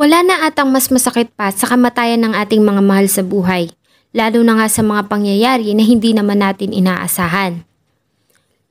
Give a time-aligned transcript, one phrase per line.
[0.00, 3.68] Wala na atang mas masakit pa sa kamatayan ng ating mga mahal sa buhay,
[4.16, 7.60] lalo na nga sa mga pangyayari na hindi naman natin inaasahan.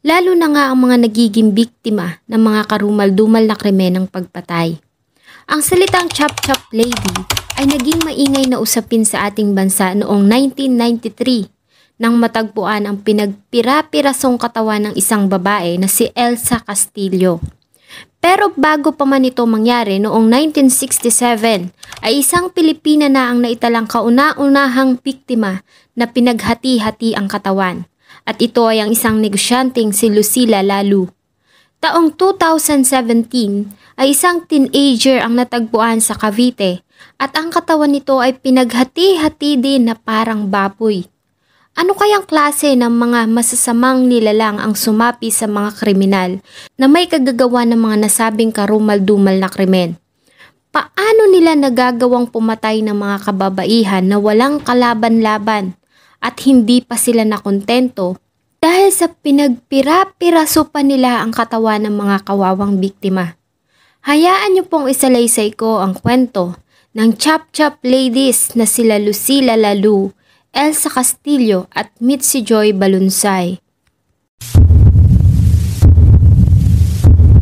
[0.02, 4.82] Lalo na nga ang mga nagiging biktima ng mga karumal-dumal na krimen ng pagpatay.
[5.54, 7.14] Ang salitang chop-chop lady
[7.62, 11.46] ay naging maingay na usapin sa ating bansa noong 1993
[12.02, 17.59] nang matagpuan ang pinagpira-pirasong katawan ng isang babae na si Elsa Castillo.
[18.20, 21.72] Pero bago pa man ito mangyari noong 1967
[22.04, 25.64] ay isang Pilipina na ang naitalang kauna-unahang biktima
[25.96, 27.88] na pinaghati-hati ang katawan
[28.28, 31.08] at ito ay ang isang negosyanteng si Lucila Lalu.
[31.80, 36.84] Taong 2017 ay isang teenager ang natagpuan sa Cavite
[37.16, 41.08] at ang katawan nito ay pinaghati-hati din na parang baboy.
[41.80, 46.44] Ano kayang klase ng mga masasamang nilalang ang sumapi sa mga kriminal
[46.76, 49.96] na may kagagawa ng mga nasabing karumal-dumal na krimen?
[50.76, 55.80] Paano nila nagagawang pumatay ng mga kababaihan na walang kalaban-laban
[56.20, 58.20] at hindi pa sila nakontento
[58.60, 63.40] dahil sa pinagpira-piraso pa nila ang katawan ng mga kawawang biktima?
[64.04, 66.60] Hayaan niyo pong isalaysay ko ang kwento
[66.92, 70.19] ng chop-chop ladies na sila Lucila Lalu
[70.50, 73.62] Elsa Castillo at Mitzi Joy Balunsay.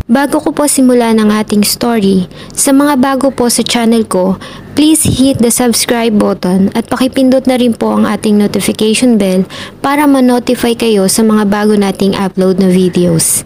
[0.07, 4.39] Bago ko po simulan ang ating story, sa mga bago po sa channel ko,
[4.75, 9.43] please hit the subscribe button at pakipindot na rin po ang ating notification bell
[9.83, 13.43] para ma-notify kayo sa mga bago nating upload na videos.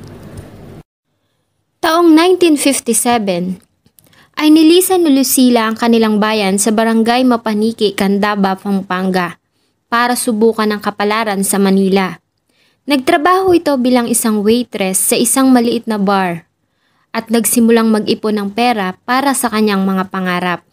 [1.81, 3.57] Taong 1957,
[4.37, 9.40] ay nilisan ni Lucila ang kanilang bayan sa barangay Mapaniki, Candaba, Pampanga
[9.91, 12.23] para subukan ang kapalaran sa Manila.
[12.87, 16.47] Nagtrabaho ito bilang isang waitress sa isang maliit na bar
[17.11, 20.63] at nagsimulang mag-ipon ng pera para sa kanyang mga pangarap.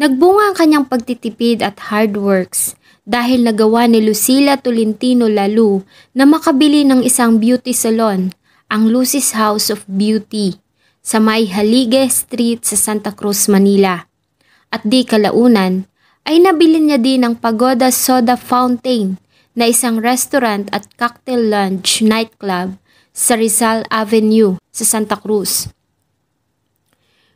[0.00, 5.84] Nagbunga ang kanyang pagtitipid at hard works dahil nagawa ni Lucila Tolentino Lalu
[6.16, 8.32] na makabili ng isang beauty salon,
[8.72, 10.56] ang Lucy's House of Beauty,
[11.04, 14.08] sa may Halige Street sa Santa Cruz, Manila.
[14.72, 15.84] At di kalaunan,
[16.24, 19.20] ay nabili niya din ang Pagoda Soda Fountain
[19.52, 22.80] na isang restaurant at cocktail lounge nightclub
[23.14, 25.70] sa Rizal Avenue sa Santa Cruz.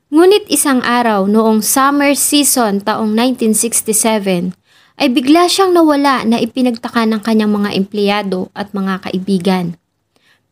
[0.08, 4.56] Ngunit isang araw noong summer season taong 1967
[4.98, 9.76] ay bigla siyang nawala na ipinagtaka ng kanyang mga empleyado at mga kaibigan.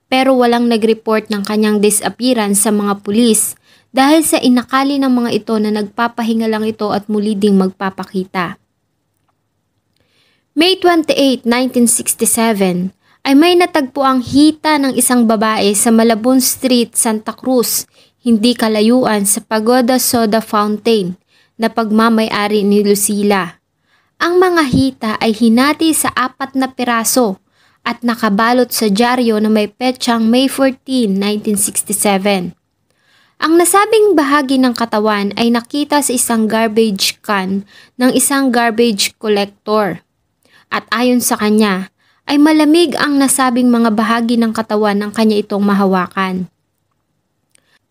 [0.07, 3.59] Pero walang nag-report ng kanyang disappearance sa mga pulis
[3.97, 8.61] dahil sa inakali ng mga ito na nagpapahinga lang ito at muli ding magpapakita.
[10.53, 12.93] May 28, 1967
[13.25, 17.89] ay may natagpo ang hita ng isang babae sa Malabon Street, Santa Cruz,
[18.21, 21.17] hindi kalayuan sa Pagoda Soda Fountain
[21.57, 23.57] na pagmamayari ni Lucila.
[24.21, 27.41] Ang mga hita ay hinati sa apat na piraso
[27.81, 32.66] at nakabalot sa dyaryo na may petsang May 14, 1967.
[33.37, 37.69] Ang nasabing bahagi ng katawan ay nakita sa isang garbage can
[38.01, 40.01] ng isang garbage collector.
[40.73, 41.93] At ayon sa kanya,
[42.27, 46.51] ay malamig ang nasabing mga bahagi ng katawan ng kanya itong mahawakan.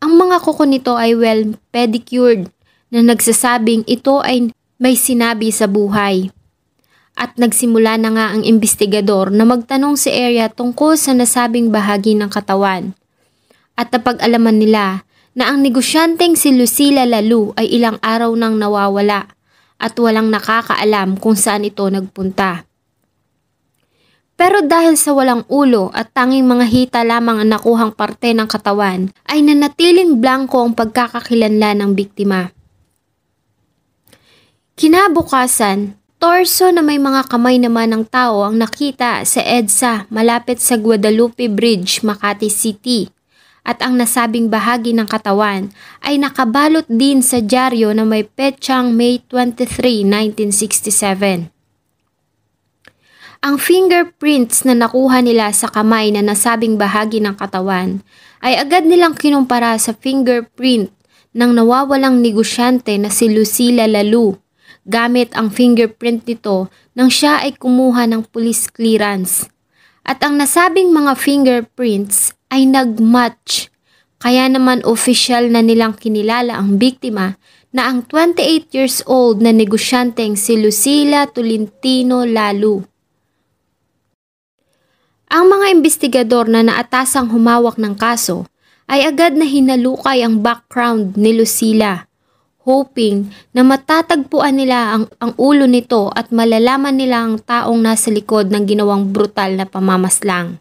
[0.04, 2.52] Ang mga kuko nito ay well pedicured
[2.92, 6.36] na nagsasabing ito ay may sinabi sa buhay.
[7.16, 12.28] At nagsimula na nga ang investigador na magtanong sa area tungkol sa nasabing bahagi ng
[12.28, 12.92] katawan.
[13.80, 19.28] At napag-alaman nila na ang negosyanteng si Lucila Lalu ay ilang araw nang nawawala
[19.76, 22.64] at walang nakakaalam kung saan ito nagpunta.
[24.36, 29.12] Pero dahil sa walang ulo at tanging mga hita lamang ang nakuhang parte ng katawan,
[29.32, 32.52] ay nanatiling blanco ang pagkakakilanlan ng biktima.
[34.76, 40.76] Kinabukasan, torso na may mga kamay naman ng tao ang nakita sa EDSA malapit sa
[40.76, 43.15] Guadalupe Bridge, Makati City
[43.66, 45.74] at ang nasabing bahagi ng katawan
[46.06, 51.50] ay nakabalot din sa dyaryo na may petsang May 23, 1967.
[53.46, 58.06] Ang fingerprints na nakuha nila sa kamay na nasabing bahagi ng katawan
[58.46, 60.94] ay agad nilang kinumpara sa fingerprint
[61.34, 64.38] ng nawawalang negosyante na si Lucila Lalu
[64.86, 69.50] gamit ang fingerprint nito nang siya ay kumuha ng police clearance.
[70.06, 73.70] At ang nasabing mga fingerprints ay nag-match.
[74.22, 77.38] Kaya naman official na nilang kinilala ang biktima
[77.76, 82.82] na ang 28 years old na negosyanteng si Lucila Tolentino Lalu.
[85.30, 88.48] Ang mga investigador na naatasang humawak ng kaso
[88.88, 92.08] ay agad na hinalukay ang background ni Lucila.
[92.66, 98.50] hoping na matatagpuan nila ang, ang ulo nito at malalaman nila ang taong nasa likod
[98.50, 100.58] ng ginawang brutal na pamamaslang.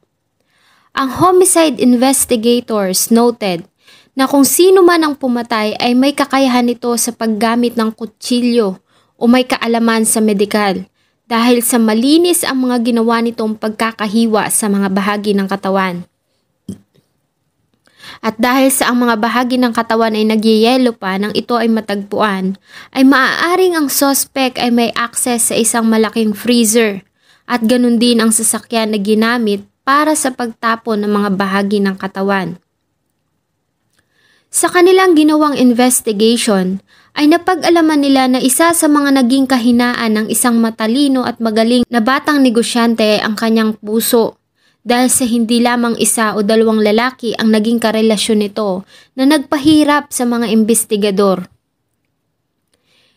[0.94, 3.67] Ang homicide investigators noted
[4.14, 8.79] na kung sino man ang pumatay ay may kakayahan nito sa paggamit ng kutsilyo
[9.19, 10.87] o may kaalaman sa medikal
[11.26, 16.06] dahil sa malinis ang mga ginawa nitong pagkakahiwa sa mga bahagi ng katawan.
[18.23, 22.55] At dahil sa ang mga bahagi ng katawan ay nagyayelo pa nang ito ay matagpuan,
[22.94, 27.02] ay maaaring ang suspect ay may access sa isang malaking freezer
[27.50, 32.56] at ganun din ang sasakyan na ginamit para sa pagtapon ng mga bahagi ng katawan.
[34.48, 36.81] Sa kanilang ginawang investigation,
[37.14, 42.02] ay napag-alaman nila na isa sa mga naging kahinaan ng isang matalino at magaling na
[42.02, 44.38] batang negosyante ang kanyang puso
[44.82, 48.84] dahil sa hindi lamang isa o dalawang lalaki ang naging karelasyon nito
[49.16, 51.46] na nagpahirap sa mga investigador.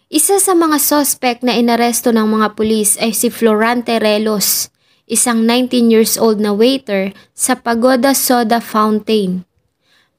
[0.07, 4.71] Isa sa mga suspect na inaresto ng mga pulis ay si Florante Relos,
[5.07, 9.47] isang 19 years old na waiter sa Pagoda Soda Fountain.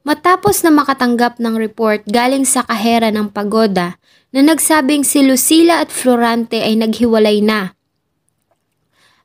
[0.02, 4.00] Matapos na makatanggap ng report galing sa kahera ng pagoda
[4.32, 7.79] na nagsabing si Lucila at Florante ay naghiwalay na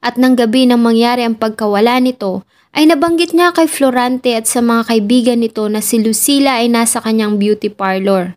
[0.04, 2.44] at nang gabi nang mangyari ang pagkawala nito,
[2.76, 7.00] ay nabanggit niya kay Florante at sa mga kaibigan nito na si Lucila ay nasa
[7.00, 8.36] kanyang beauty parlor.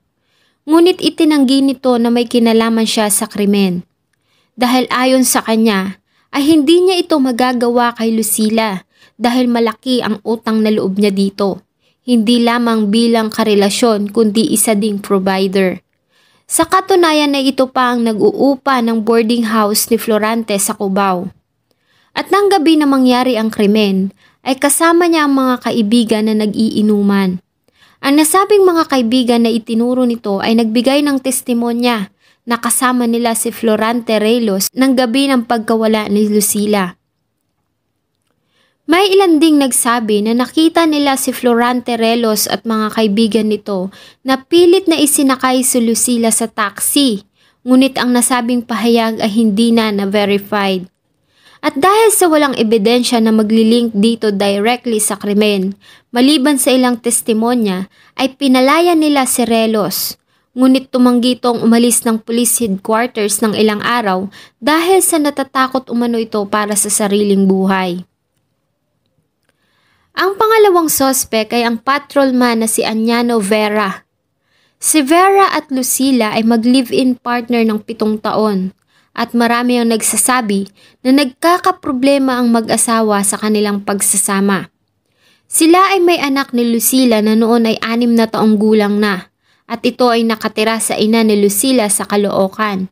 [0.62, 3.82] Ngunit itinanggi nito na may kinalaman siya sa krimen.
[4.54, 5.98] Dahil ayon sa kanya,
[6.32, 8.82] ay hindi niya ito magagawa kay Lucila
[9.16, 11.64] dahil malaki ang utang na loob niya dito.
[12.06, 15.82] Hindi lamang bilang karelasyon kundi isa ding provider.
[16.46, 21.26] Sa katunayan na ito pa ang nag-uupa ng boarding house ni Florante sa Cubao.
[22.14, 24.14] At nang gabi na mangyari ang krimen,
[24.46, 27.42] ay kasama niya ang mga kaibigan na nag-iinuman.
[27.98, 32.14] Ang nasabing mga kaibigan na itinuro nito ay nagbigay ng testimonya
[32.46, 36.94] na kasama nila si Florante Relos ng gabi ng pagkawala ni Lucila.
[38.86, 43.90] May ilan ding nagsabi na nakita nila si Florante Relos at mga kaibigan nito
[44.22, 47.26] na pilit na isinakay si Lucila sa taxi,
[47.66, 50.86] ngunit ang nasabing pahayag ay hindi na na-verified.
[51.66, 55.74] At dahil sa walang ebidensya na maglilink dito directly sa krimen,
[56.14, 60.14] maliban sa ilang testimonya, ay pinalaya nila si Relos.
[60.56, 66.40] Ngunit tumanggi itong umalis ng police headquarters ng ilang araw dahil sa natatakot umano ito
[66.48, 68.08] para sa sariling buhay.
[70.16, 74.08] Ang pangalawang sospek ay ang patrolman na si Anyano Vera.
[74.80, 78.72] Si Vera at Lucila ay mag-live-in partner ng pitong taon
[79.12, 80.72] at marami ang nagsasabi
[81.04, 84.72] na nagkakaproblema ang mag-asawa sa kanilang pagsasama.
[85.44, 89.35] Sila ay may anak ni Lucila na noon ay anim na taong gulang na
[89.66, 92.90] at ito ay nakatira sa ina ni Lucila sa Caloocan.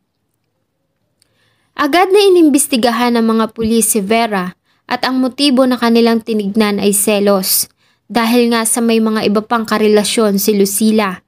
[1.75, 4.55] Agad na inimbestigahan ng mga pulis si Vera
[4.87, 7.67] at ang motibo na kanilang tinignan ay selos
[8.07, 11.19] dahil nga sa may mga iba pang karelasyon si Lucila.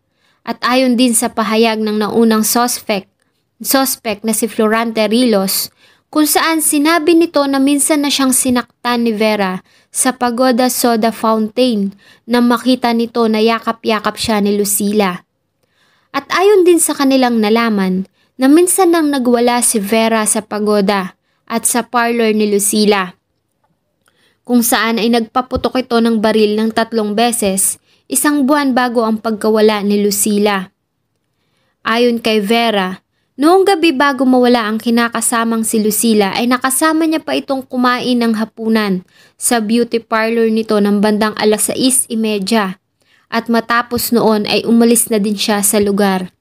[0.48, 3.12] At ayon din sa pahayag ng naunang suspect
[3.60, 5.74] suspect na si Florante Rilos
[6.08, 9.60] kung saan sinabi nito na minsan na siyang sinaktan ni Vera
[9.92, 11.92] sa Pagoda Soda Fountain
[12.24, 15.27] na makita nito na yakap-yakap siya ni Lucila.
[16.18, 18.10] At ayon din sa kanilang nalaman
[18.42, 21.14] na minsan nang nagwala si Vera sa pagoda
[21.46, 23.14] at sa parlor ni Lucila.
[24.42, 27.78] Kung saan ay nagpaputok ito ng baril ng tatlong beses,
[28.10, 30.74] isang buwan bago ang pagkawala ni Lucila.
[31.86, 33.06] Ayon kay Vera,
[33.38, 38.34] Noong gabi bago mawala ang kinakasamang si Lucila ay nakasama niya pa itong kumain ng
[38.34, 39.06] hapunan
[39.38, 42.82] sa beauty parlor nito ng bandang alas 6.30
[43.28, 46.32] at matapos noon ay umalis na din siya sa lugar.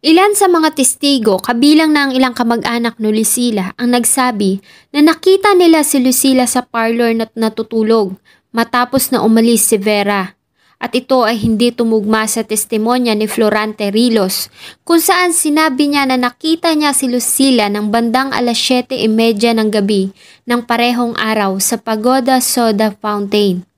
[0.00, 4.64] Ilan sa mga testigo, kabilang na ang ilang kamag-anak ni Lucila, ang nagsabi
[4.96, 8.16] na nakita nila si Lucila sa parlor na natutulog
[8.48, 10.40] matapos na umalis si Vera
[10.80, 14.48] at ito ay hindi tumugma sa testimonya ni Florante Rilos
[14.80, 20.08] kung saan sinabi niya na nakita niya si Lucila ng bandang alas 7.30 ng gabi
[20.48, 23.69] ng parehong araw sa Pagoda Soda Fountain.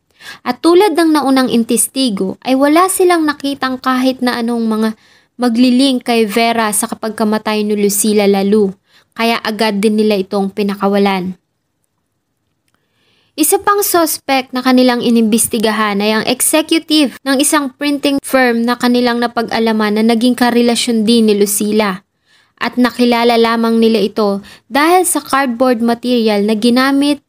[0.43, 4.89] At tulad ng naunang intestigo ay wala silang nakitang kahit na anong mga
[5.41, 8.71] magliling kay Vera sa kapag kamatay ni Lucila Lalu
[9.13, 11.37] kaya agad din nila itong pinakawalan.
[13.33, 19.25] Isa pang suspect na kanilang inimbestigahan ay ang executive ng isang printing firm na kanilang
[19.25, 22.05] napag-alaman na naging karelasyon din ni Lucila.
[22.61, 27.22] At nakilala lamang nila ito dahil sa cardboard material na ginamit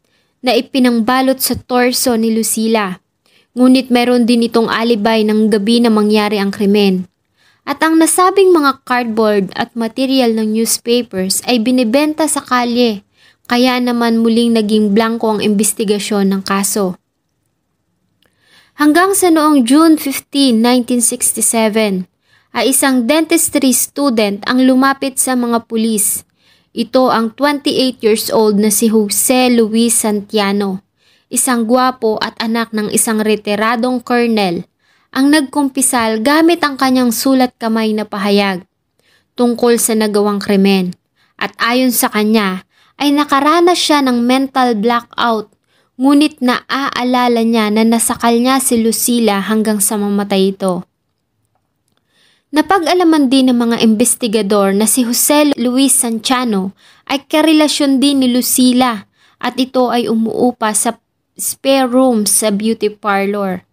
[0.43, 2.99] na ipinangbalot sa torso ni Lucila.
[3.55, 7.07] Ngunit meron din itong alibay ng gabi na mangyari ang krimen.
[7.63, 13.07] At ang nasabing mga cardboard at material ng newspapers ay binibenta sa kalye,
[13.47, 16.99] kaya naman muling naging blanco ang investigasyon ng kaso.
[18.75, 22.09] Hanggang sa noong June 15, 1967,
[22.53, 26.27] ay isang dentistry student ang lumapit sa mga pulis.
[26.73, 30.81] Ito ang 28 years old na si Jose Luis Santiano,
[31.29, 34.65] isang gwapo at anak ng isang retiradong colonel
[35.13, 38.65] ang nagkumpisal gamit ang kanyang sulat kamay na pahayag
[39.37, 40.97] tungkol sa nagawang krimen.
[41.37, 42.65] At ayon sa kanya,
[42.97, 45.53] ay nakaranas siya ng mental blackout
[46.01, 50.81] ngunit naaalala niya na nasakal niya si Lucila hanggang sa mamatay ito.
[52.53, 56.77] Napag-alaman din ng mga investigador na si Jose Luis Sanchano
[57.09, 59.09] ay karelasyon din ni Lucila
[59.41, 61.01] at ito ay umuupa sa
[61.33, 63.65] spare room sa beauty parlor.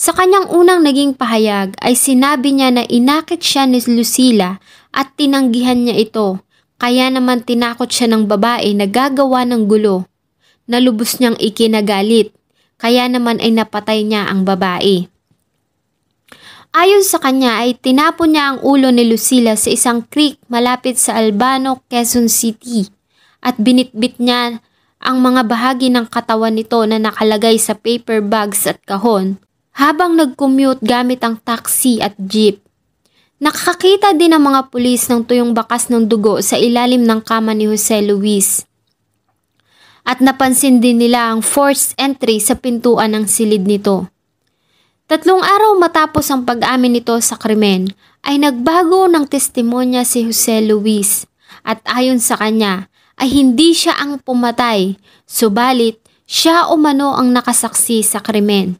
[0.00, 4.56] Sa kanyang unang naging pahayag ay sinabi niya na inakit siya ni Lucila
[4.96, 6.40] at tinanggihan niya ito.
[6.80, 10.08] Kaya naman tinakot siya ng babae na gagawa ng gulo.
[10.64, 12.32] Nalubos niyang ikinagalit.
[12.80, 15.04] Kaya naman ay napatay niya ang babae.
[16.70, 21.18] Ayon sa kanya ay tinapon niya ang ulo ni Lucila sa isang creek malapit sa
[21.18, 22.86] Albano, Quezon City
[23.42, 24.62] at binitbit niya
[25.02, 29.42] ang mga bahagi ng katawan nito na nakalagay sa paper bags at kahon
[29.74, 32.62] habang nag-commute gamit ang taxi at jeep.
[33.42, 37.66] Nakakita din ang mga pulis ng tuyong bakas ng dugo sa ilalim ng kama ni
[37.66, 38.62] Jose Luis.
[40.06, 44.06] At napansin din nila ang forced entry sa pintuan ng silid nito.
[45.10, 47.90] Tatlong araw matapos ang pag-amin nito sa krimen,
[48.22, 51.26] ay nagbago ng testimonya si Jose Luis
[51.66, 52.86] at ayon sa kanya
[53.18, 54.94] ay hindi siya ang pumatay,
[55.26, 55.98] subalit
[56.30, 58.78] siya umano ang nakasaksi sa krimen.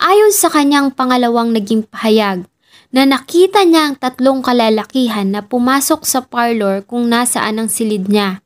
[0.00, 2.48] Ayon sa kanyang pangalawang naging pahayag,
[2.88, 8.40] na nakita niya ang tatlong kalalakihan na pumasok sa parlor kung nasaan ang silid niya.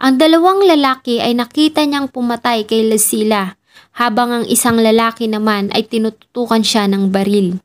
[0.00, 3.60] Ang dalawang lalaki ay nakita niyang pumatay kay Lasila,
[3.92, 7.60] habang ang isang lalaki naman ay tinututukan siya ng baril.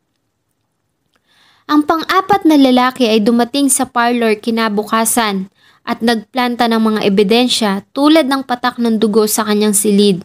[1.68, 5.52] Ang pang-apat na lalaki ay dumating sa parlor kinabukasan
[5.88, 10.24] at nagplanta ng mga ebidensya tulad ng patak ng dugo sa kanyang silid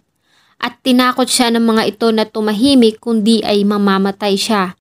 [0.63, 4.79] at tinakot siya ng mga ito na tumahimik kundi ay mamamatay siya.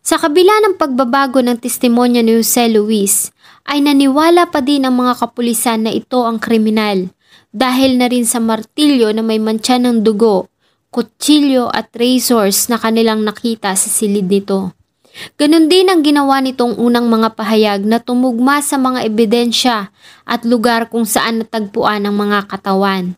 [0.00, 3.34] Sa kabila ng pagbabago ng testimonya ni Jose Luis,
[3.66, 7.10] ay naniwala pa din ang mga kapulisan na ito ang kriminal
[7.56, 10.52] dahil na rin sa martilyo na may mantsa ng dugo,
[10.92, 14.76] kutsilyo at razors na kanilang nakita sa silid nito.
[15.40, 19.88] Ganon din ang ginawa nitong unang mga pahayag na tumugma sa mga ebidensya
[20.28, 23.16] at lugar kung saan natagpuan ang mga katawan.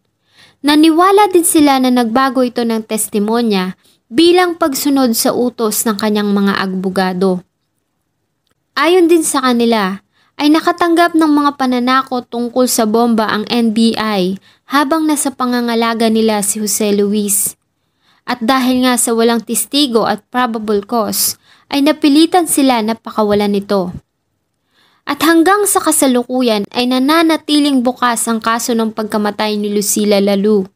[0.63, 3.75] Naniwala din sila na nagbago ito ng testimonya
[4.07, 7.43] bilang pagsunod sa utos ng kanyang mga agbugado.
[8.79, 10.07] Ayon din sa kanila,
[10.39, 14.39] ay nakatanggap ng mga pananakot tungkol sa bomba ang NBI
[14.71, 17.59] habang nasa pangangalaga nila si Jose Luis.
[18.23, 21.35] At dahil nga sa walang testigo at probable cause,
[21.69, 23.91] ay napilitan sila na pakawalan nito.
[25.09, 30.69] At hanggang sa kasalukuyan ay nananatiling bukas ang kaso ng pagkamatay ni Lucila Lalu.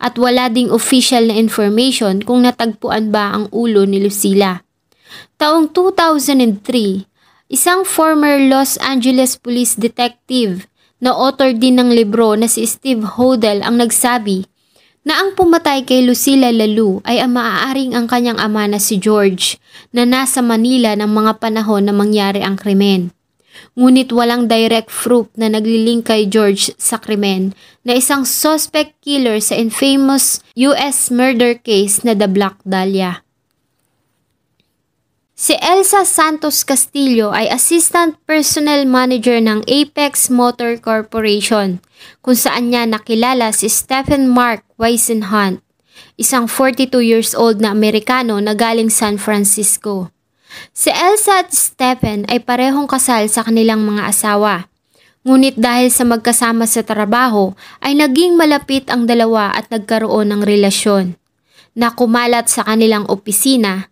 [0.00, 4.60] At wala ding official na information kung natagpuan ba ang ulo ni Lucila.
[5.40, 7.09] Taong 2003,
[7.50, 10.70] isang former Los Angeles police detective
[11.02, 14.46] na author din ng libro na si Steve Hodel ang nagsabi
[15.02, 19.58] na ang pumatay kay Lucila Lalu ay ang maaaring ang kanyang ama na si George
[19.90, 23.10] na nasa Manila ng mga panahon na mangyari ang krimen.
[23.74, 27.50] Ngunit walang direct proof na naglilink kay George sa krimen
[27.82, 33.26] na isang suspect killer sa infamous US murder case na The Black Dahlia.
[35.40, 41.80] Si Elsa Santos Castillo ay Assistant Personnel Manager ng Apex Motor Corporation
[42.20, 45.64] kung saan niya nakilala si Stephen Mark Weisenhunt,
[46.20, 50.12] isang 42 years old na Amerikano na galing San Francisco.
[50.76, 54.68] Si Elsa at Stephen ay parehong kasal sa kanilang mga asawa.
[55.24, 61.16] Ngunit dahil sa magkasama sa trabaho ay naging malapit ang dalawa at nagkaroon ng relasyon
[61.72, 63.88] na kumalat sa kanilang opisina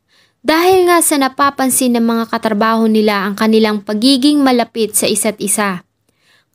[0.49, 5.85] dahil nga sa napapansin ng mga katrabaho nila ang kanilang pagiging malapit sa isa't isa.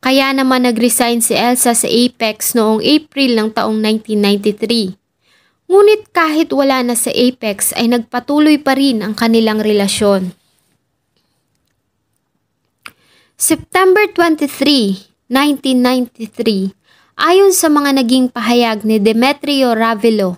[0.01, 5.03] Kaya naman nag-resign si Elsa sa Apex noong April ng taong 1993
[5.73, 10.35] Ngunit kahit wala na sa Apex ay nagpatuloy pa rin ang kanilang relasyon.
[13.33, 16.77] September 23, 1993,
[17.17, 20.37] ayon sa mga naging pahayag ni Demetrio Ravelo,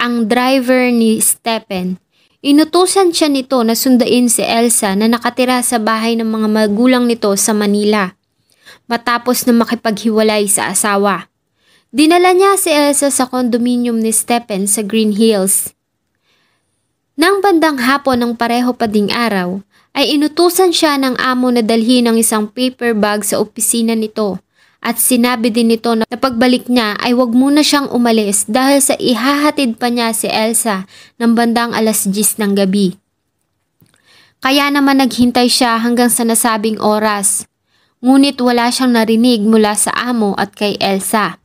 [0.00, 2.00] ang driver ni Stephen,
[2.40, 7.28] Inutusan siya nito na sundain si Elsa na nakatira sa bahay ng mga magulang nito
[7.36, 8.16] sa Manila
[8.88, 11.28] matapos na makipaghiwalay sa asawa.
[11.92, 15.76] Dinala niya si Elsa sa condominium ni Stephen sa Green Hills.
[17.20, 19.60] Nang bandang hapon ng pareho pa ding araw,
[19.92, 24.40] ay inutusan siya ng amo na dalhin ang isang paper bag sa opisina nito
[24.80, 29.76] at sinabi din nito na pagbalik niya ay wag muna siyang umalis dahil sa ihahatid
[29.76, 30.88] pa niya si Elsa
[31.20, 32.96] ng bandang alas 10 ng gabi.
[34.40, 37.44] Kaya naman naghintay siya hanggang sa nasabing oras.
[38.00, 41.36] Ngunit wala siyang narinig mula sa amo at kay Elsa.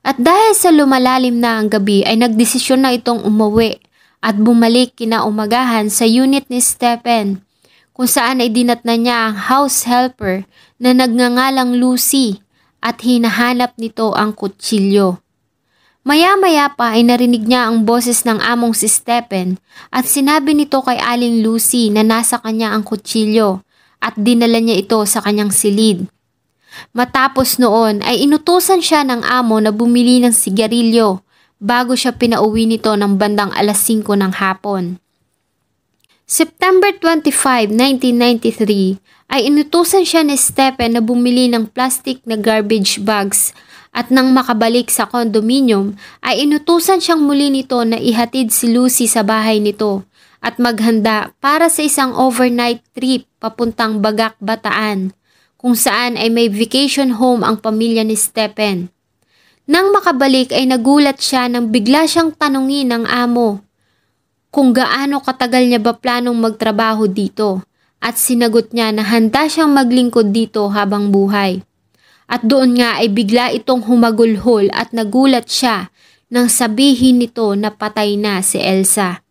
[0.00, 3.78] At dahil sa lumalalim na ang gabi ay nagdesisyon na itong umuwi
[4.18, 7.44] at bumalik kinaumagahan sa unit ni Stephen
[7.92, 10.42] kung saan ay dinatna niya ang house helper
[10.82, 12.41] na nagngangalang Lucy
[12.82, 15.22] at hinahanap nito ang kutsilyo.
[16.02, 19.62] Maya-maya pa ay narinig niya ang boses ng among si Stephen
[19.94, 23.62] at sinabi nito kay Aling Lucy na nasa kanya ang kutsilyo
[24.02, 26.10] at dinala niya ito sa kanyang silid.
[26.90, 31.22] Matapos noon ay inutusan siya ng amo na bumili ng sigarilyo
[31.62, 35.01] bago siya pinauwi nito ng bandang alas 5 ng hapon.
[36.32, 38.96] September 25, 1993
[39.28, 43.52] ay inutusan siya ni Stephen na bumili ng plastic na garbage bags
[43.92, 45.92] at nang makabalik sa condominium
[46.24, 50.08] ay inutusan siyang muli nito na ihatid si Lucy sa bahay nito
[50.40, 55.12] at maghanda para sa isang overnight trip papuntang Bagak, Bataan
[55.60, 58.88] kung saan ay may vacation home ang pamilya ni Stephen.
[59.68, 63.60] Nang makabalik ay nagulat siya nang bigla siyang tanungin ng amo
[64.52, 67.64] kung gaano katagal niya ba planong magtrabaho dito
[68.04, 71.64] at sinagot niya na handa siyang maglingkod dito habang buhay.
[72.28, 75.88] At doon nga ay bigla itong humagulhol at nagulat siya
[76.28, 79.24] nang sabihin nito na patay na si Elsa.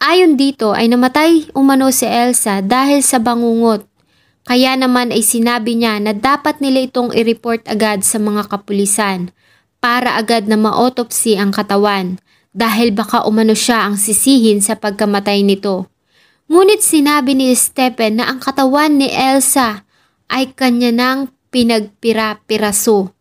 [0.00, 3.90] Ayon dito ay namatay umano si Elsa dahil sa bangungot.
[4.46, 9.34] Kaya naman ay sinabi niya na dapat nila itong i-report agad sa mga kapulisan
[9.82, 12.18] para agad na ma-autopsy ang katawan
[12.50, 15.86] dahil baka umano siya ang sisihin sa pagkamatay nito.
[16.50, 19.86] Ngunit sinabi ni Stephen na ang katawan ni Elsa
[20.26, 23.14] ay kanya nang pinagpira-piraso.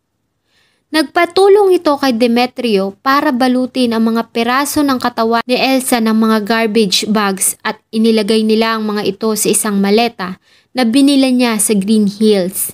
[0.89, 6.37] Nagpatulong ito kay Demetrio para balutin ang mga piraso ng katawan ni Elsa ng mga
[6.41, 10.41] garbage bags at inilagay nila ang mga ito sa isang maleta
[10.73, 12.73] na binila niya sa Green Hills.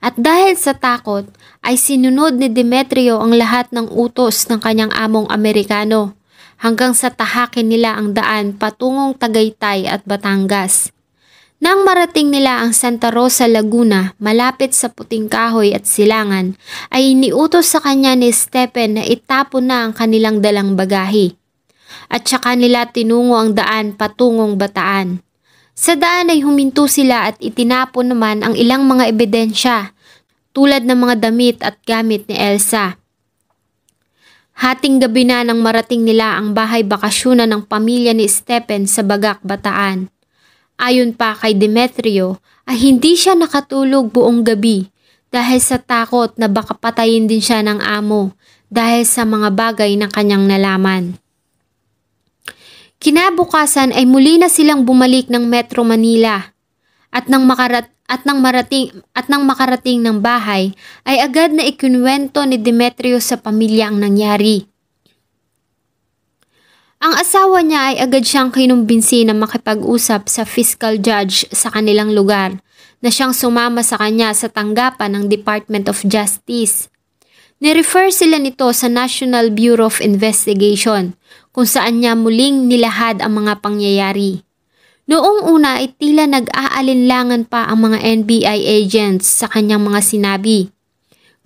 [0.00, 1.26] At dahil sa takot,
[1.64, 6.14] ay sinunod ni Demetrio ang lahat ng utos ng kanyang among Amerikano
[6.60, 10.92] hanggang sa tahakin nila ang daan patungong Tagaytay at Batangas.
[11.56, 16.52] Nang marating nila ang Santa Rosa, Laguna, malapit sa Puting Kahoy at Silangan,
[16.92, 21.32] ay iniutos sa kanya ni Stephen na itapon na ang kanilang dalang bagahe.
[22.12, 25.25] At saka nila tinungo ang daan patungong Bataan.
[25.76, 29.92] Sa daan ay huminto sila at itinapon naman ang ilang mga ebidensya
[30.56, 32.96] tulad ng mga damit at gamit ni Elsa.
[34.56, 39.44] Hating gabi na nang marating nila ang bahay bakasyonan ng pamilya ni Stephen sa Bagak,
[39.44, 40.08] Bataan.
[40.80, 44.88] Ayon pa kay Demetrio ay hindi siya nakatulog buong gabi
[45.28, 48.32] dahil sa takot na baka patayin din siya ng amo
[48.72, 51.20] dahil sa mga bagay na kanyang nalaman.
[52.96, 56.56] Kinabukasan ay muli na silang bumalik ng Metro Manila
[57.12, 62.46] at nang makarat at nang marating at nang makarating ng bahay ay agad na ikinwento
[62.46, 64.64] ni Demetrio sa pamilya ang nangyari.
[66.96, 72.56] Ang asawa niya ay agad siyang kinumbinsi na makipag-usap sa fiscal judge sa kanilang lugar
[73.04, 76.88] na siyang sumama sa kanya sa tanggapan ng Department of Justice.
[77.60, 81.16] Nirefer sila nito sa National Bureau of Investigation
[81.56, 84.44] kung saan niya muling nilahad ang mga pangyayari.
[85.08, 90.68] Noong una ay tila nag-aalinlangan pa ang mga NBI agents sa kanyang mga sinabi.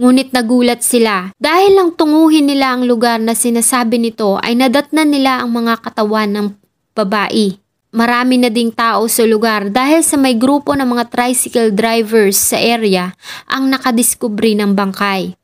[0.03, 5.47] Ngunit nagulat sila dahil lang tunguhin nila ang lugar na sinasabi nito ay nadatnan nila
[5.47, 6.47] ang mga katawan ng
[6.91, 7.55] babae.
[7.95, 12.59] Marami na ding tao sa lugar dahil sa may grupo ng mga tricycle drivers sa
[12.59, 13.15] area
[13.47, 15.39] ang nakadiskubre ng bangkay.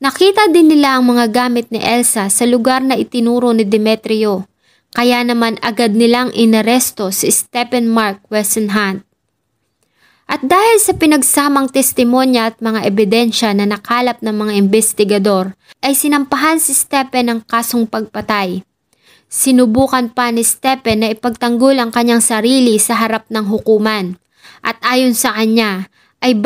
[0.00, 4.48] Nakita din nila ang mga gamit ni Elsa sa lugar na itinuro ni Demetrio
[4.96, 9.04] kaya naman agad nilang inaresto si Stephen Mark Westenhunt.
[10.24, 15.52] At dahil sa pinagsamang testimonya at mga ebidensya na nakalap ng mga investigador,
[15.84, 18.64] ay sinampahan si Stephen ng kasong pagpatay.
[19.28, 24.16] Sinubukan pa ni Stephen na ipagtanggol ang kanyang sarili sa harap ng hukuman.
[24.64, 25.92] At ayon sa kanya,
[26.24, 26.38] ay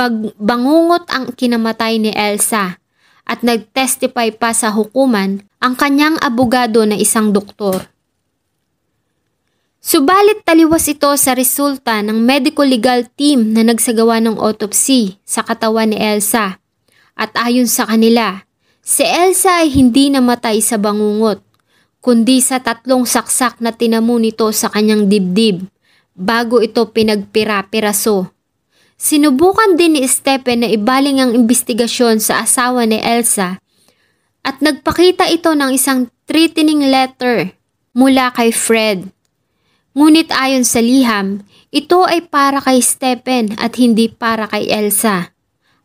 [0.42, 2.82] bangungot ang kinamatay ni Elsa
[3.24, 7.88] at nagtestify pa sa hukuman ang kanyang abogado na isang doktor.
[9.84, 15.92] Subalit taliwas ito sa resulta ng medical legal team na nagsagawa ng autopsy sa katawan
[15.92, 16.56] ni Elsa.
[17.12, 18.48] At ayon sa kanila,
[18.80, 21.44] si Elsa ay hindi namatay sa bangungot,
[22.00, 25.68] kundi sa tatlong saksak na tinamo nito sa kanyang dibdib
[26.16, 28.33] bago ito pinagpira-piraso.
[28.94, 33.58] Sinubukan din ni Stephen na ibaling ang investigasyon sa asawa ni Elsa
[34.44, 37.52] at nagpakita ito ng isang threatening letter
[37.92, 39.14] mula kay Fred
[39.94, 45.30] Ngunit ayon sa liham, ito ay para kay Stephen at hindi para kay Elsa.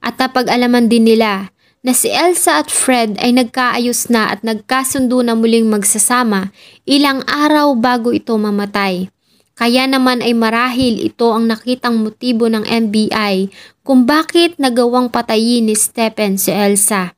[0.02, 1.54] At napag-alaman din nila
[1.86, 6.50] na si Elsa at Fred ay nagkaayos na at nagkasundo na muling magsasama
[6.90, 9.14] ilang araw bago ito mamatay.
[9.60, 13.52] Kaya naman ay marahil ito ang nakitang motibo ng NBI
[13.84, 17.12] kung bakit nagawang patayin ni Stephen si Elsa.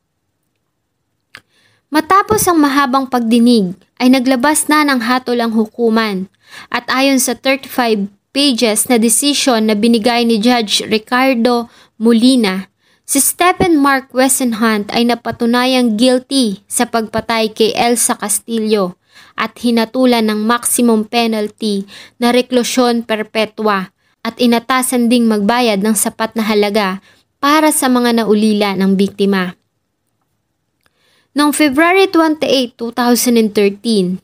[1.93, 6.25] Matapos ang mahabang pagdinig, ay naglabas na ng hatol ang hukuman
[6.73, 11.69] at ayon sa 35 pages na desisyon na binigay ni Judge Ricardo
[12.01, 12.73] Molina,
[13.05, 18.97] si Stephen Mark Wesenhunt ay napatunayang guilty sa pagpatay kay Elsa Castillo
[19.35, 23.91] at hinatulan ng maximum penalty na reklusyon perpetua
[24.21, 27.01] at inatasan ding magbayad ng sapat na halaga
[27.41, 29.57] para sa mga naulila ng biktima.
[31.31, 34.19] Noong February 28, 2013,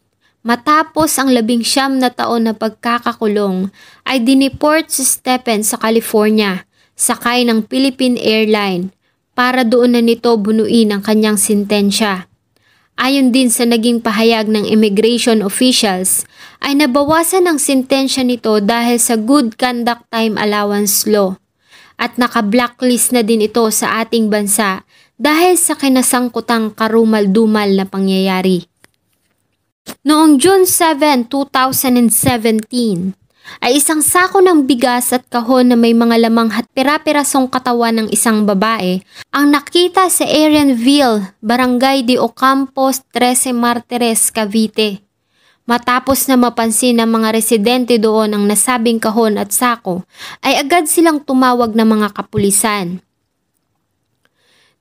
[0.48, 3.67] Matapos ang labing siyam na taon na pagkakakulong,
[4.08, 6.63] ay diniport si Stephen sa California,
[6.96, 8.96] sakay ng Philippine Airline,
[9.36, 12.32] para doon na nito bunuin ang kanyang sintensya.
[12.98, 16.26] Ayon din sa naging pahayag ng immigration officials,
[16.66, 21.38] ay nabawasan ang sintensya nito dahil sa Good Conduct Time Allowance Law
[22.02, 24.82] at naka-blacklist na din ito sa ating bansa
[25.18, 28.66] dahil sa kinasangkutang karumal-dumal na pangyayari.
[30.02, 33.14] Noong June 7, 2017,
[33.64, 38.08] ay isang sako ng bigas at kahon na may mga lamang at pira-pirasong katawan ng
[38.12, 39.02] isang babae
[39.34, 45.04] ang nakita sa Arianville, Barangay de Ocampos, 13 Martires, Cavite.
[45.68, 50.08] Matapos na mapansin ng mga residente doon ang nasabing kahon at sako,
[50.40, 53.04] ay agad silang tumawag ng mga kapulisan.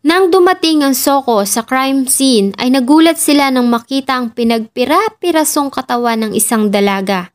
[0.07, 6.22] Nang dumating ang Soko sa crime scene ay nagulat sila nang makita ang pinagpira-pirasong katawan
[6.22, 7.35] ng isang dalaga.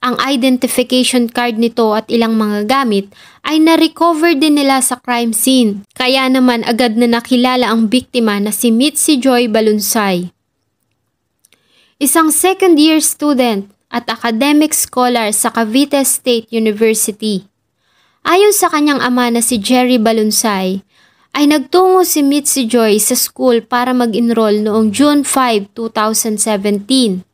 [0.00, 3.12] Ang identification card nito at ilang mga gamit
[3.44, 5.84] ay na-recover din nila sa crime scene.
[5.92, 10.32] Kaya naman agad na nakilala ang biktima na si Mitzi Joy Balunsay.
[12.00, 17.44] Isang second year student at academic scholar sa Cavite State University.
[18.24, 20.80] Ayon sa kanyang ama na si Jerry Balunsay,
[21.36, 27.29] ay nagtungo si Mitzi Joy sa school para mag-enroll noong June 5, 2017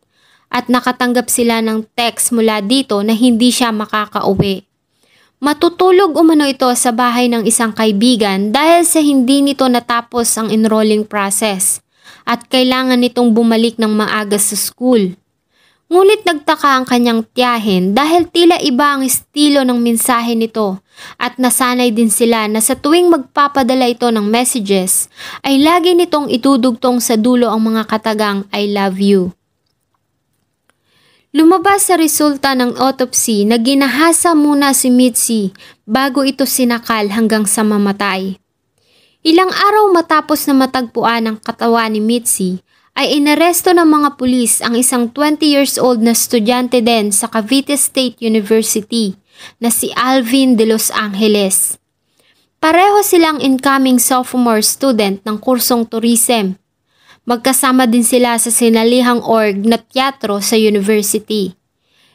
[0.50, 4.66] at nakatanggap sila ng text mula dito na hindi siya makakauwi.
[5.36, 11.04] Matutulog umano ito sa bahay ng isang kaibigan dahil sa hindi nito natapos ang enrolling
[11.04, 11.84] process
[12.24, 15.12] at kailangan nitong bumalik ng maaga sa school.
[15.86, 20.82] Ngunit nagtaka ang kanyang tiyahin dahil tila iba ang estilo ng mensahe nito
[21.14, 25.06] at nasanay din sila na sa tuwing magpapadala ito ng messages
[25.46, 29.30] ay lagi nitong itudugtong sa dulo ang mga katagang I love you.
[31.36, 35.52] Lumabas sa resulta ng autopsy na ginahasa muna si Mitzi
[35.84, 38.40] bago ito sinakal hanggang sa mamatay.
[39.20, 42.64] Ilang araw matapos na matagpuan ang katawan ni Mitzi
[42.96, 47.76] ay inaresto ng mga pulis ang isang 20 years old na estudyante din sa Cavite
[47.76, 49.12] State University
[49.60, 51.76] na si Alvin de Los Angeles.
[52.64, 56.56] Pareho silang incoming sophomore student ng kursong tourism.
[57.26, 61.58] Magkasama din sila sa sinalihang org na teatro sa university.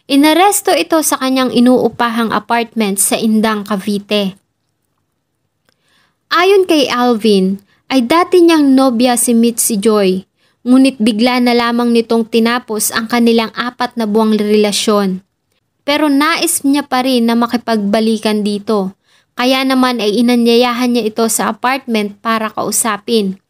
[0.08, 4.40] Inaresto ito sa kanyang inuupahang apartment sa Indang, Cavite.
[6.32, 7.60] Ayon kay Alvin,
[7.92, 13.50] ay dati niyang nobya si Mitzi Joy Ngunit bigla na lamang nitong tinapos ang kanilang
[13.58, 15.26] apat na buwang relasyon.
[15.82, 18.94] Pero nais niya pa rin na makipagbalikan dito.
[19.34, 23.42] Kaya naman ay inanyayahan niya ito sa apartment para kausapin.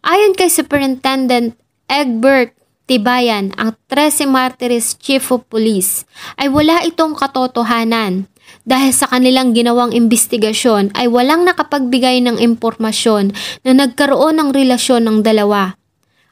[0.00, 1.56] Ayon kay Superintendent
[1.90, 2.56] Egbert
[2.90, 8.26] Tibayan, ang 13 Martires Chief of Police, ay wala itong katotohanan
[8.66, 13.30] dahil sa kanilang ginawang investigasyon ay walang nakapagbigay ng impormasyon
[13.62, 15.78] na nagkaroon ng relasyon ng dalawa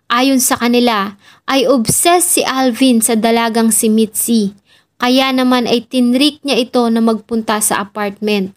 [0.09, 4.57] Ayon sa kanila, ay obsessed si Alvin sa dalagang si Mitzi.
[4.97, 8.57] Kaya naman ay tinrik niya ito na magpunta sa apartment.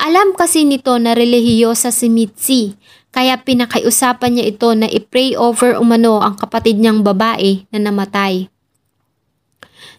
[0.00, 2.80] Alam kasi nito na relihiyosa si Mitzi,
[3.16, 8.52] kaya pinakiusapan niya ito na i-pray over umano ang kapatid niyang babae na namatay.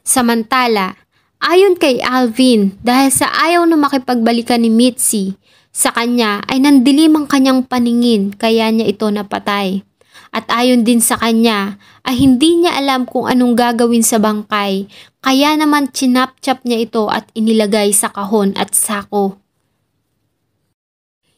[0.05, 0.93] Samantala,
[1.41, 5.33] ayon kay Alvin, dahil sa ayaw na makipagbalikan ni Mitzi,
[5.73, 9.81] sa kanya ay nandilim ang kanyang paningin kaya niya ito napatay.
[10.29, 14.85] At ayon din sa kanya ay hindi niya alam kung anong gagawin sa bangkay
[15.25, 19.41] kaya naman chinap-chap niya ito at inilagay sa kahon at sako.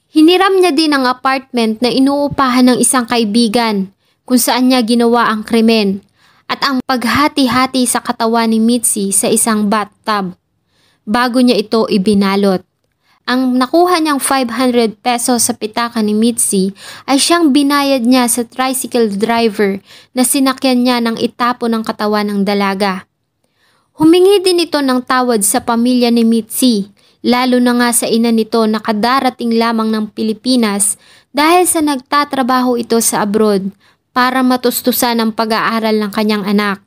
[0.09, 3.93] Hiniram niya din ang apartment na inuupahan ng isang kaibigan
[4.25, 6.01] kung saan niya ginawa ang krimen
[6.49, 10.33] at ang paghati-hati sa katawan ni Mitzi sa isang bathtub
[11.05, 12.65] bago niya ito ibinalot.
[13.29, 16.73] Ang nakuha niyang 500 pesos sa pitaka ni Mitzi
[17.05, 19.77] ay siyang binayad niya sa tricycle driver
[20.17, 23.05] na sinakyan niya ng itapo ng katawan ng dalaga.
[24.01, 26.89] Humingi din ito ng tawad sa pamilya ni Mitzi
[27.25, 30.95] lalo na nga sa ina nito na kadarating lamang ng Pilipinas
[31.35, 33.69] dahil sa nagtatrabaho ito sa abroad
[34.15, 36.83] para matustusan ang pag-aaral ng kanyang anak.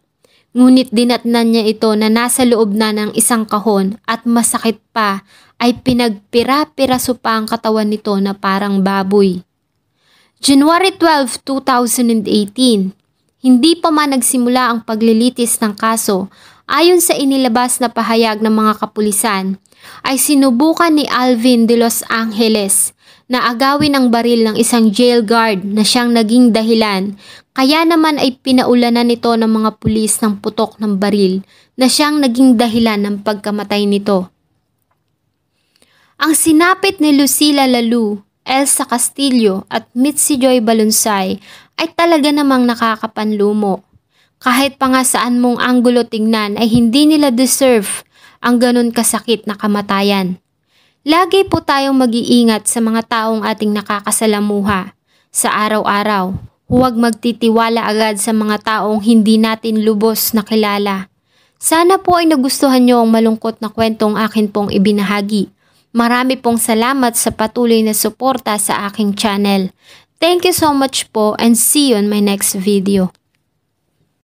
[0.53, 5.25] Ngunit dinatnan niya ito na nasa loob na ng isang kahon at masakit pa
[5.57, 9.41] ay pinagpira-piraso pa ang katawan nito na parang baboy.
[10.43, 12.93] January 12, 2018,
[13.47, 16.29] hindi pa man nagsimula ang paglilitis ng kaso
[16.67, 19.59] ayon sa inilabas na pahayag ng mga kapulisan
[20.07, 22.95] ay sinubukan ni Alvin de Los Angeles
[23.27, 27.17] na agawin ang baril ng isang jail guard na siyang naging dahilan
[27.53, 31.45] kaya naman ay pinaulanan nito ng mga pulis ng putok ng baril
[31.77, 34.33] na siyang naging dahilan ng pagkamatay nito.
[36.23, 41.39] Ang sinapit ni Lucila Lalu, Elsa Castillo at Mitzi Joy Balunsay
[41.79, 43.83] ay talaga namang nakakapanlumo.
[44.43, 48.03] Kahit pa nga saan mong anggulo tingnan ay hindi nila deserve
[48.43, 50.43] ang ganun kasakit na kamatayan.
[51.07, 54.99] Lagi po tayong mag-iingat sa mga taong ating nakakasalamuha
[55.31, 56.35] sa araw-araw.
[56.67, 61.07] Huwag magtitiwala agad sa mga taong hindi natin lubos na kilala.
[61.63, 65.55] Sana po ay nagustuhan niyo ang malungkot na kwentong akin pong ibinahagi.
[65.95, 69.71] Marami pong salamat sa patuloy na suporta sa aking channel.
[70.19, 73.15] Thank you so much po and see you on my next video.